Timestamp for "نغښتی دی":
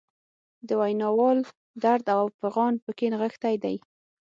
3.13-3.75